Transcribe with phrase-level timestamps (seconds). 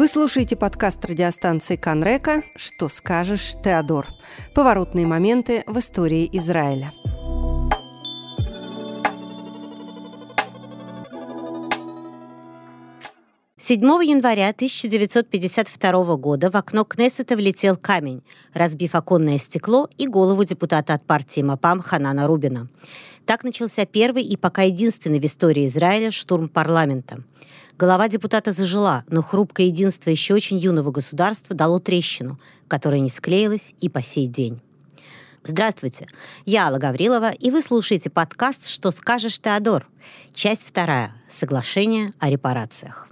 [0.00, 4.06] Вы слушаете подкаст радиостанции Канрека «Что скажешь, Теодор?»
[4.54, 6.90] Поворотные моменты в истории Израиля.
[13.58, 18.22] Седьмого января 1952 года в окно Кнессета влетел камень,
[18.54, 22.68] разбив оконное стекло и голову депутата от партии МАПАМ Ханана Рубина.
[23.26, 27.18] Так начался первый и пока единственный в истории Израиля штурм парламента–
[27.80, 32.36] Голова депутата зажила, но хрупкое единство еще очень юного государства дало трещину,
[32.68, 34.60] которая не склеилась и по сей день.
[35.44, 36.06] Здравствуйте,
[36.44, 39.88] я Алла Гаврилова, и вы слушаете подкаст «Что скажешь, Теодор?»
[40.34, 41.14] Часть вторая.
[41.26, 43.08] Соглашение о репарациях.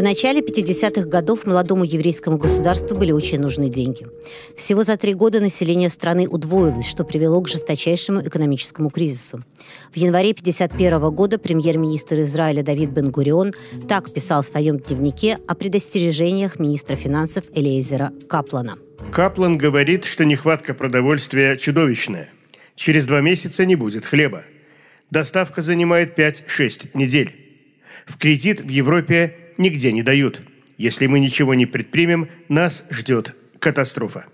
[0.00, 4.06] В начале 50-х годов молодому еврейскому государству были очень нужны деньги.
[4.56, 9.44] Всего за три года население страны удвоилось, что привело к жесточайшему экономическому кризису.
[9.92, 13.52] В январе 1951 года премьер-министр Израиля Давид Бен-Гурион
[13.88, 18.78] так писал в своем дневнике о предостережениях министра финансов Элейзера Каплана.
[19.12, 22.30] Каплан говорит, что нехватка продовольствия чудовищная.
[22.74, 24.44] Через два месяца не будет хлеба.
[25.10, 27.34] Доставка занимает 5-6 недель.
[28.06, 30.42] В кредит в Европе нигде не дают.
[30.78, 34.26] Если мы ничего не предпримем, нас ждет катастрофа.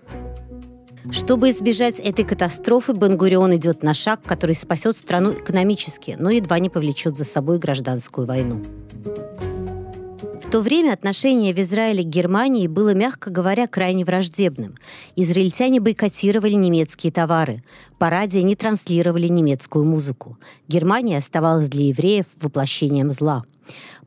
[1.11, 6.69] Чтобы избежать этой катастрофы, Бенгурион идет на шаг, который спасет страну экономически, но едва не
[6.69, 8.61] повлечет за собой гражданскую войну.
[10.47, 14.75] В то время отношение в Израиле к Германии было, мягко говоря, крайне враждебным.
[15.17, 17.61] Израильтяне бойкотировали немецкие товары,
[17.99, 20.37] по радио не транслировали немецкую музыку.
[20.69, 23.43] Германия оставалась для евреев воплощением зла–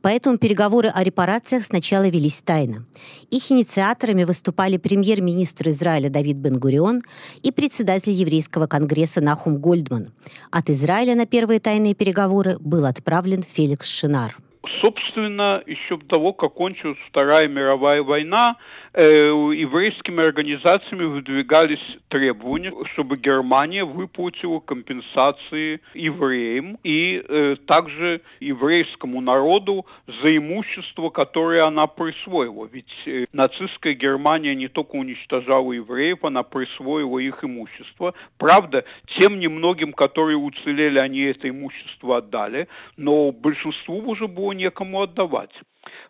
[0.01, 2.83] Поэтому переговоры о репарациях сначала велись тайно.
[3.29, 7.03] Их инициаторами выступали премьер-министр Израиля Давид Бен-Гурион
[7.43, 10.11] и председатель еврейского конгресса Нахум Гольдман.
[10.49, 14.35] От Израиля на первые тайные переговоры был отправлен Феликс Шинар.
[14.79, 18.57] Собственно, еще до того, как кончилась Вторая мировая война,
[18.99, 21.79] еврейскими организациями выдвигались
[22.09, 31.87] требования, чтобы Германия выплатила компенсации евреям и э, также еврейскому народу за имущество, которое она
[31.87, 32.67] присвоила.
[32.71, 38.13] Ведь э, нацистская Германия не только уничтожала евреев, она присвоила их имущество.
[38.37, 38.83] Правда,
[39.19, 45.51] тем немногим, которые уцелели, они это имущество отдали, но большинству уже было некому отдавать.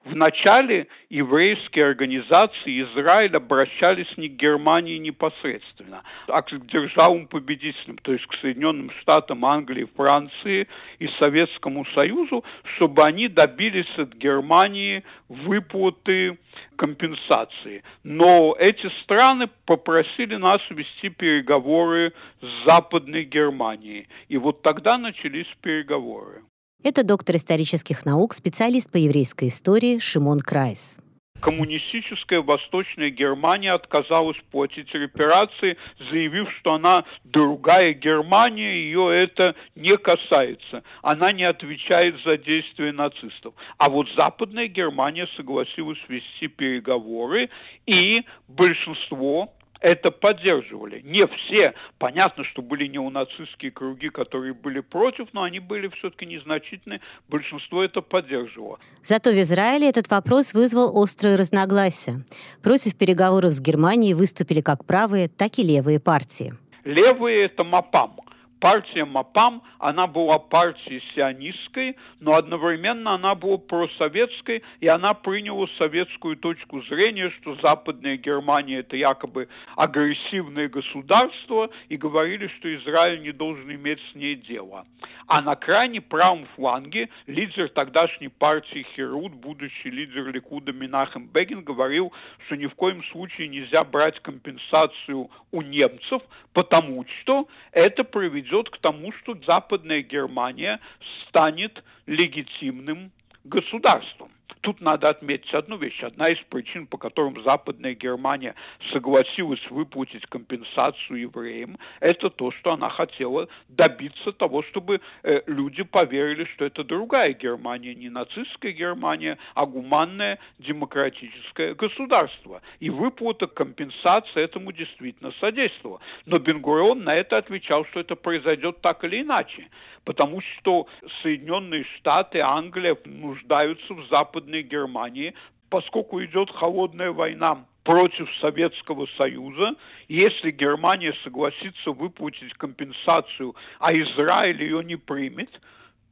[0.03, 8.25] Вначале еврейские организации Израиля обращались не к Германии непосредственно, а к державам победителям, то есть
[8.25, 10.67] к Соединенным Штатам, Англии, Франции
[10.97, 12.43] и Советскому Союзу,
[12.75, 16.39] чтобы они добились от Германии выплаты
[16.77, 17.83] компенсации.
[18.03, 24.07] Но эти страны попросили нас вести переговоры с Западной Германией.
[24.29, 26.41] И вот тогда начались переговоры.
[26.83, 30.99] Это доктор исторических наук, специалист по еврейской истории Шимон Крайс
[31.41, 35.75] коммунистическая Восточная Германия отказалась платить репарации,
[36.11, 40.83] заявив, что она другая Германия, ее это не касается.
[41.01, 43.53] Она не отвечает за действия нацистов.
[43.77, 47.49] А вот Западная Германия согласилась вести переговоры,
[47.85, 51.01] и большинство это поддерживали.
[51.01, 51.73] Не все.
[51.97, 57.01] Понятно, что были неонацистские круги, которые были против, но они были все-таки незначительны.
[57.27, 58.79] Большинство это поддерживало.
[59.01, 62.23] Зато в Израиле этот вопрос вызвал острые разногласия.
[62.63, 66.53] Против переговоров с Германией выступили как правые, так и левые партии.
[66.83, 68.17] Левые– это МАПАМ–
[68.61, 76.37] партия МАПАМ, она была партией сионистской, но одновременно она была просоветской, и она приняла советскую
[76.37, 83.69] точку зрения, что Западная Германия это якобы агрессивное государство, и говорили, что Израиль не должен
[83.71, 84.85] иметь с ней дело.
[85.27, 92.13] А на крайне правом фланге лидер тогдашней партии Херут, будущий лидер Ликуда Минахем Бегин, говорил,
[92.45, 96.21] что ни в коем случае нельзя брать компенсацию у немцев,
[96.53, 100.79] потому что это приведет приведет к тому, что Западная Германия
[101.27, 103.11] станет легитимным
[103.43, 104.29] государством.
[104.59, 106.03] Тут надо отметить одну вещь.
[106.03, 108.55] Одна из причин, по которым Западная Германия
[108.91, 116.45] согласилась выплатить компенсацию евреям, это то, что она хотела добиться того, чтобы э, люди поверили,
[116.53, 122.61] что это другая Германия, не нацистская Германия, а гуманное демократическое государство.
[122.79, 126.01] И выплата компенсации этому действительно содействовала.
[126.25, 129.67] Но Бенгурион на это отвечал, что это произойдет так или иначе
[130.03, 130.87] потому что
[131.21, 135.33] Соединенные Штаты, Англия нуждаются в Западной Германии,
[135.69, 139.75] поскольку идет холодная война против Советского Союза.
[140.07, 145.49] Если Германия согласится выплатить компенсацию, а Израиль ее не примет,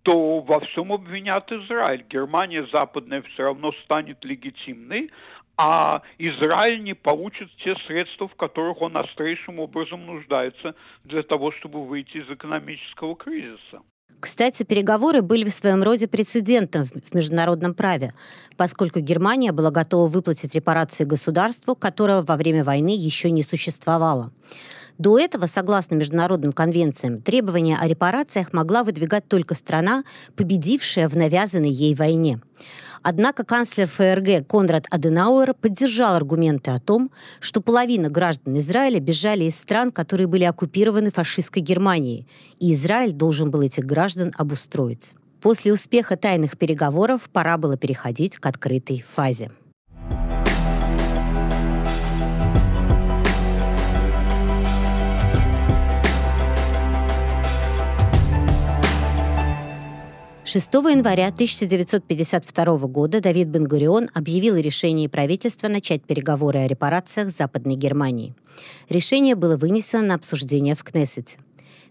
[0.04, 2.06] то во всем обвинят Израиль.
[2.10, 5.12] Германия западная все равно станет легитимной,
[5.58, 10.74] а Израиль не получит те средства, в которых он острейшим образом нуждается
[11.04, 13.82] для того, чтобы выйти из экономического кризиса.
[14.20, 18.14] Кстати, переговоры были в своем роде прецедентом в международном праве,
[18.58, 24.32] поскольку Германия была готова выплатить репарации государству, которого во время войны еще не существовало.
[24.98, 30.04] До этого, согласно международным конвенциям, требования о репарациях могла выдвигать только страна,
[30.36, 32.42] победившая в навязанной ей войне.
[33.02, 39.58] Однако канцлер ФРГ Конрад Аденауэр поддержал аргументы о том, что половина граждан Израиля бежали из
[39.58, 42.28] стран, которые были оккупированы фашистской Германией,
[42.60, 45.16] и Израиль должен был этих граждан обустроить.
[45.42, 49.52] После успеха тайных переговоров пора было переходить к открытой фазе.
[60.52, 67.76] 6 января 1952 года Давид Бен-Гурион объявил о решении правительства начать переговоры о репарациях Западной
[67.76, 68.34] Германии.
[68.90, 71.38] Решение было вынесено на обсуждение в Кнессете.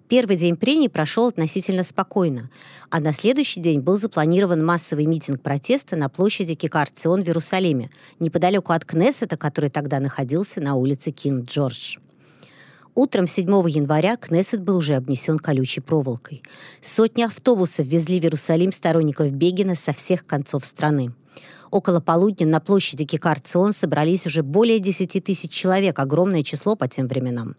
[0.08, 2.50] Первый день прений прошел относительно спокойно,
[2.90, 8.72] а на следующий день был запланирован массовый митинг протеста на площади Кикар-Цион в Иерусалиме, неподалеку
[8.72, 11.98] от Кнессета, который тогда находился на улице Кинг-Джордж.
[12.98, 16.42] Утром 7 января Кнессет был уже обнесен колючей проволокой.
[16.80, 21.12] Сотни автобусов везли в Иерусалим сторонников Бегина со всех концов страны.
[21.70, 27.06] Около полудня на площади Кикар-Цион собрались уже более 10 тысяч человек, огромное число по тем
[27.06, 27.54] временам.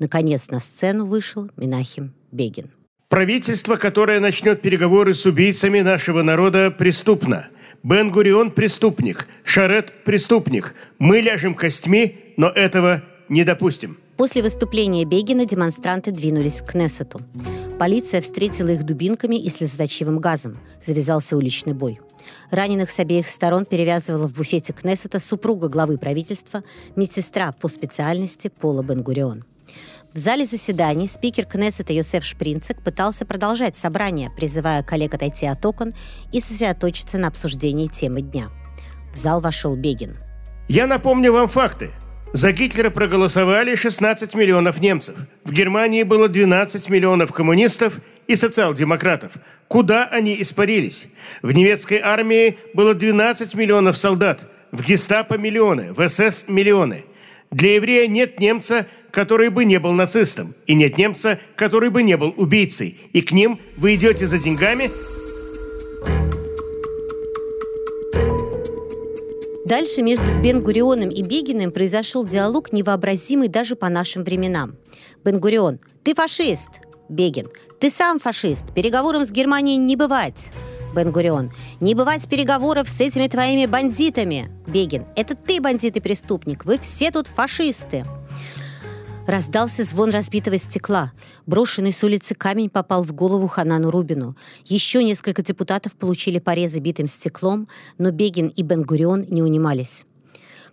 [0.00, 2.72] Наконец на сцену вышел Минахим Бегин.
[3.08, 7.46] Правительство, которое начнет переговоры с убийцами нашего народа, преступно.
[7.84, 10.74] Бен-Гурион– преступник, Шарет– преступник.
[10.98, 14.01] Мы ляжем костьми, но этого не допустим.
[14.16, 17.20] После выступления Бегина демонстранты двинулись к Кнессету.
[17.78, 20.60] Полиция встретила их дубинками и слезоточивым газом.
[20.82, 21.98] Завязался уличный бой.
[22.50, 26.62] Раненых с обеих сторон перевязывала в буфете Кнессета супруга главы правительства,
[26.94, 29.44] медсестра по специальности Пола Бенгурион.
[30.12, 35.94] В зале заседаний спикер Кнессета Йосеф Шпринцек пытался продолжать собрание, призывая коллег отойти от окон
[36.32, 38.50] и сосредоточиться на обсуждении темы дня.
[39.12, 40.18] В зал вошел Бегин.
[40.68, 41.90] «Я напомню вам факты.
[42.32, 45.16] За Гитлера проголосовали 16 миллионов немцев.
[45.44, 49.32] В Германии было 12 миллионов коммунистов и социал-демократов.
[49.68, 51.08] Куда они испарились?
[51.42, 57.04] В немецкой армии было 12 миллионов солдат, в гестапо миллионы, в СС миллионы.
[57.50, 62.16] Для еврея нет немца, который бы не был нацистом, и нет немца, который бы не
[62.16, 62.98] был убийцей.
[63.12, 64.90] И к ним вы идете за деньгами,
[69.72, 74.76] Дальше между Бен-Гурионом и Бегиным произошел диалог, невообразимый даже по нашим временам.
[75.24, 76.68] Бен-Гурион, ты фашист.
[77.08, 77.48] Бегин,
[77.80, 78.66] ты сам фашист.
[78.74, 80.50] Переговорам с Германией не бывать.
[80.94, 84.50] Бен-Гурион, не бывать переговоров с этими твоими бандитами.
[84.66, 86.66] Бегин, это ты бандит и преступник.
[86.66, 88.04] Вы все тут фашисты.
[89.26, 91.12] Раздался звон разбитого стекла.
[91.46, 94.36] Брошенный с улицы камень попал в голову Ханану Рубину.
[94.64, 100.06] Еще несколько депутатов получили порезы битым стеклом, но Бегин и Бенгурион не унимались.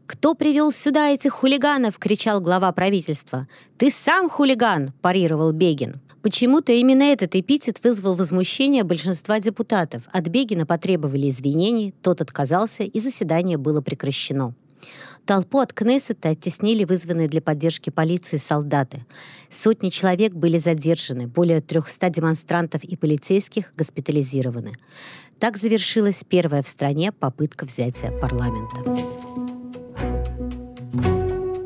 [0.08, 3.48] «Кто привел сюда этих хулиганов?»— кричал глава правительства.
[3.78, 6.02] «Ты сам хулиган!»— парировал Бегин.
[6.24, 10.06] Почему-то именно этот эпитет вызвал возмущение большинства депутатов.
[10.12, 14.56] От Бегина потребовали извинений, тот отказался, и заседание было прекращено.
[15.26, 19.06] Толпу от Кнессета оттеснили вызванные для поддержки полиции солдаты.
[19.50, 24.74] Сотни человек были задержаны, более 300 демонстрантов и полицейских госпитализированы.
[25.40, 28.76] Так завершилась первая в стране попытка взятия парламента.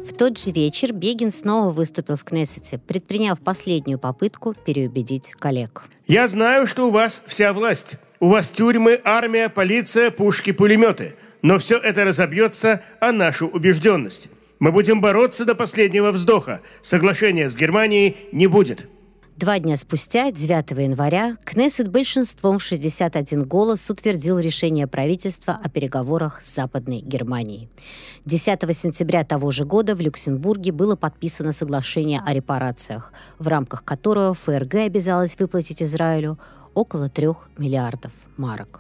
[0.05, 5.83] В тот же вечер Бегин снова выступил в Кнессете, предприняв последнюю попытку переубедить коллег.
[6.05, 7.95] «Я знаю, что у вас вся власть.
[8.19, 11.15] У вас тюрьмы, армия, полиция, пушки, пулеметы.
[11.43, 14.29] Но все это разобьется о нашу убежденность.
[14.59, 16.61] Мы будем бороться до последнего вздоха.
[16.81, 18.87] Соглашения с Германией не будет.
[19.35, 26.55] Два дня спустя, 9 января, Кнессет большинством 61 голос утвердил решение правительства о переговорах с
[26.55, 27.67] Западной Германией.
[28.23, 34.33] 10 сентября того же года в Люксембурге было подписано соглашение о репарациях, в рамках которого
[34.33, 36.39] ФРГ обязалась выплатить Израилю
[36.73, 38.79] около 3 миллиардов марок.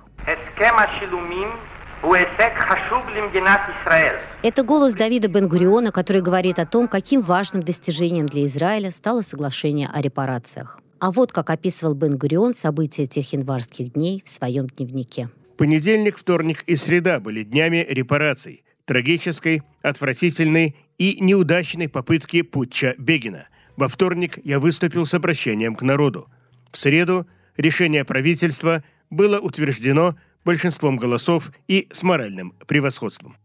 [4.43, 9.89] Это голос Давида Бен-Гуриона, который говорит о том, каким важным достижением для Израиля стало соглашение
[9.91, 10.81] о репарациях.
[10.99, 15.29] А вот как описывал Бен-Гурион события тех январских дней в своем дневнике.
[15.57, 23.47] Понедельник, вторник и среда были днями репараций, трагической, отвратительной и неудачной попытки путча Бегина.
[23.77, 26.27] Во вторник я выступил с обращением к народу.
[26.69, 33.37] В среду решение правительства было утверждено большинством голосов и с моральным превосходством.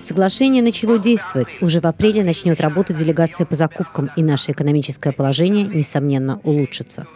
[0.00, 1.56] Соглашение начало действовать.
[1.60, 7.06] Уже в апреле начнет работать делегация по закупкам, и наше экономическое положение, несомненно, улучшится.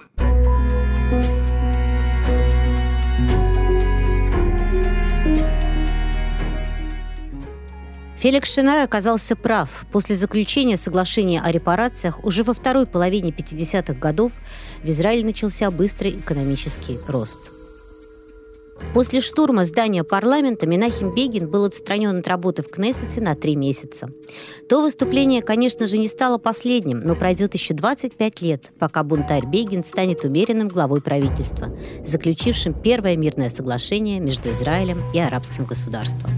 [8.23, 9.85] Феликс Шинар оказался прав.
[9.91, 14.35] После заключения соглашения о репарациях уже во второй половине 50-х годов
[14.85, 17.51] в Израиле начался быстрый экономический рост.
[18.95, 24.09] После штурма здания парламента Минахим Бегин был отстранен от работы в Кнессете на три месяца.
[24.69, 29.83] То выступление, конечно же, не стало последним, но пройдет еще 25 лет, пока бунтарь Бегин
[29.83, 36.31] станет умеренным главой правительства, заключившим первое мирное соглашение между Израилем и арабским государством.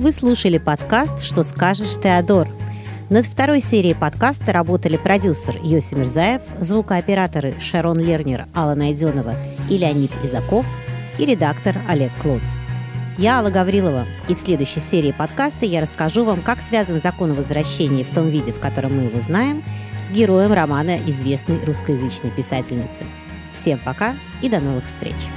[0.00, 2.48] Вы слушали подкаст «Что скажешь, Теодор?».
[3.10, 9.34] Над второй серией подкаста работали продюсер Йоси Мирзаев, звукооператоры Шарон Лернер, Алла Найденова
[9.68, 10.64] и Леонид Изаков
[11.18, 12.56] и редактор Олег Клоц.
[13.18, 17.34] Я Алла Гаврилова, и в следующей серии подкаста я расскажу вам, как связан закон о
[17.34, 19.62] возвращении в том виде, в котором мы его знаем,
[20.02, 23.04] с героем романа известной русскоязычной писательницы.
[23.52, 25.28] Всем пока и до новых встреч!